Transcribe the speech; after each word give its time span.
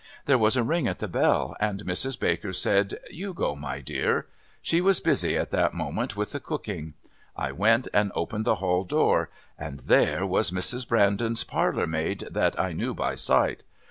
There 0.25 0.39
was 0.39 0.57
a 0.57 0.63
ring 0.63 0.87
at 0.87 0.97
the 0.97 1.07
bell 1.07 1.55
and 1.59 1.81
Mrs. 1.83 2.19
Baker 2.19 2.53
said, 2.53 2.97
'You 3.11 3.35
go, 3.35 3.53
my 3.55 3.81
dear.' 3.81 4.25
She 4.59 4.81
was 4.81 4.99
busy 4.99 5.37
at 5.37 5.51
the 5.51 5.69
moment 5.73 6.17
with 6.17 6.31
the 6.31 6.39
cooking. 6.39 6.95
I 7.37 7.51
went 7.51 7.87
and 7.93 8.11
opened 8.15 8.45
the 8.45 8.55
hall 8.55 8.83
door 8.83 9.29
and 9.59 9.81
there 9.81 10.25
was 10.25 10.49
Mrs. 10.49 10.87
Brandon's 10.87 11.43
parlourmaid 11.43 12.29
that 12.31 12.59
I 12.59 12.73
knew 12.73 12.95
by 12.95 13.13
sight. 13.13 13.63